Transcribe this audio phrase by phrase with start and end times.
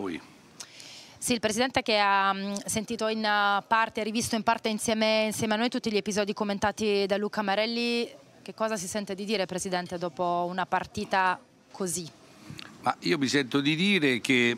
[0.00, 0.20] voi.
[1.18, 5.56] Sì, il Presidente che ha mm, sentito in parte, rivisto in parte insieme, insieme a
[5.58, 8.08] noi tutti gli episodi commentati da Luca Marelli,
[8.40, 11.38] che cosa si sente di dire Presidente dopo una partita
[11.70, 12.08] così?
[12.80, 14.56] Ma io mi sento di dire che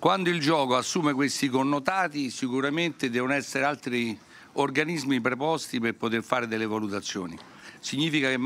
[0.00, 4.18] quando il gioco assume questi connotati sicuramente devono essere altri
[4.54, 7.38] organismi preposti per poter fare delle valutazioni.
[7.78, 8.44] Significa che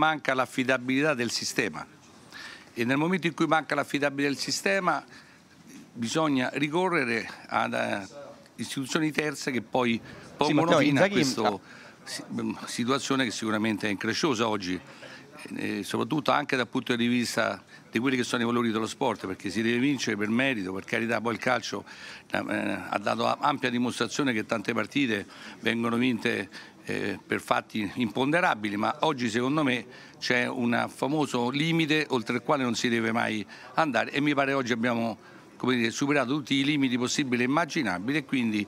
[0.00, 1.84] manca l'affidabilità del sistema
[2.74, 5.04] e nel momento in cui manca l'affidabilità del sistema
[5.92, 8.14] bisogna ricorrere ad uh,
[8.56, 10.00] istituzioni terze che poi
[10.36, 11.58] pongono sì, fine a questa
[12.32, 14.80] mm, situazione che sicuramente è incresciosa oggi,
[15.56, 19.26] eh, soprattutto anche dal punto di vista di quelli che sono i valori dello sport,
[19.26, 21.84] perché si deve vincere per merito, per carità, poi il calcio
[22.30, 25.26] eh, ha dato ampia dimostrazione che tante partite
[25.60, 26.48] vengono vinte
[26.84, 29.86] eh, per fatti imponderabili, ma oggi secondo me
[30.18, 34.52] c'è un famoso limite oltre il quale non si deve mai andare e mi pare
[34.52, 35.18] oggi abbiamo
[35.60, 38.66] dire, superato tutti i limiti possibili e immaginabili e quindi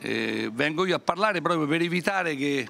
[0.00, 2.68] eh, vengo io a parlare proprio per evitare che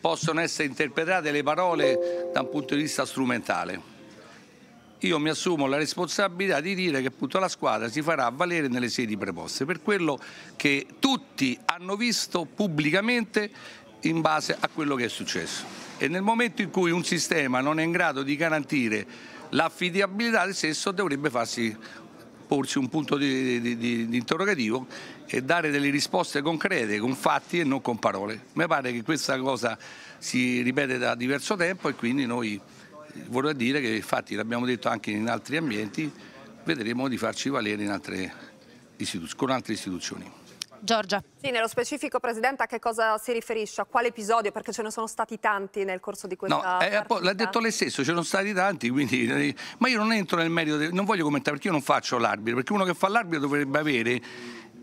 [0.00, 3.94] possano essere interpretate le parole da un punto di vista strumentale.
[5.00, 8.88] Io mi assumo la responsabilità di dire che appunto la squadra si farà valere nelle
[8.88, 10.18] sedi preposte per quello
[10.56, 13.50] che tutti hanno visto pubblicamente
[14.00, 15.64] in base a quello che è successo.
[15.98, 19.06] E nel momento in cui un sistema non è in grado di garantire
[19.50, 21.76] l'affidabilità del stesso dovrebbe farsi
[22.46, 24.86] porsi un punto di, di, di, di, interrogativo
[25.26, 28.46] e dare delle risposte concrete, con fatti e non con parole.
[28.52, 29.78] Mi pare che questa cosa
[30.18, 32.60] si ripete da diverso tempo e quindi noi
[33.28, 36.10] vorrei dire che infatti l'abbiamo detto anche in altri ambienti,
[36.64, 38.32] vedremo di farci valere altre
[39.36, 40.45] con altre istituzioni.
[40.80, 41.22] Giorgia.
[41.40, 43.80] Sì, nello specifico Presidente a che cosa si riferisce?
[43.80, 44.52] A quale episodio?
[44.52, 47.70] Perché ce ne sono stati tanti nel corso di questa no, eh, l'ha detto lei
[47.70, 51.04] stesso, ce ne sono stati tanti, quindi, eh, ma io non entro nel merito, non
[51.04, 54.22] voglio commentare perché io non faccio l'arbitro, perché uno che fa l'arbitro dovrebbe avere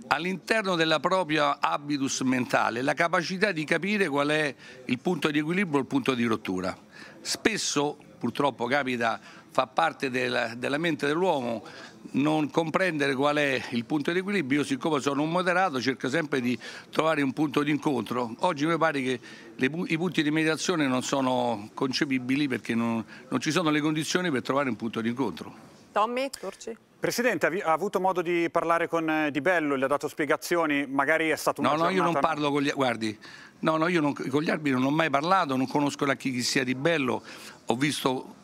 [0.07, 4.53] all'interno della propria habitus mentale la capacità di capire qual è
[4.85, 6.77] il punto di equilibrio o il punto di rottura.
[7.21, 11.63] Spesso purtroppo capita, fa parte della, della mente dell'uomo,
[12.13, 16.41] non comprendere qual è il punto di equilibrio, io siccome sono un moderato cerco sempre
[16.41, 16.57] di
[16.89, 18.35] trovare un punto di incontro.
[18.39, 19.19] Oggi mi pare che
[19.55, 24.29] le, i punti di mediazione non sono concepibili perché non, non ci sono le condizioni
[24.31, 25.71] per trovare un punto di incontro.
[25.91, 26.75] Tommy, Turci.
[26.99, 31.29] Presidente, ha avuto modo di parlare con eh, Di Bello, le ha dato spiegazioni, magari
[31.29, 33.17] è stato un No, no, io non parlo con gli, guardi,
[33.59, 36.31] no, no, io non, con gli arbitri non ho mai parlato, non conosco la chi,
[36.31, 37.21] chi sia Di Bello,
[37.65, 38.35] ho visto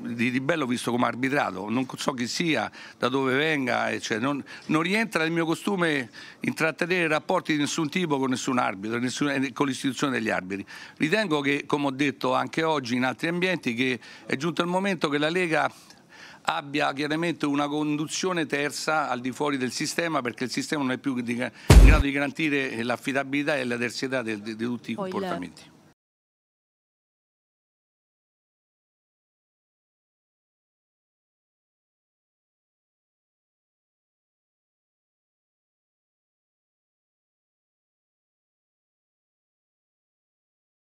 [0.00, 4.42] di, di Bello visto come arbitrato, non so chi sia, da dove venga, cioè, non,
[4.66, 6.10] non, rientra nel mio costume
[6.40, 10.64] intrattenere rapporti di nessun tipo con nessun arbitro, nessun, eh, con l'istituzione degli arbitri.
[10.96, 15.08] Ritengo che, come ho detto anche oggi in altri ambienti, che è giunto il momento
[15.08, 15.70] che la Lega
[16.42, 20.98] abbia chiaramente una conduzione terza al di fuori del sistema perché il sistema non è
[20.98, 21.50] più in
[21.84, 25.76] grado di garantire l'affidabilità e la terzietà di tutti i comportamenti.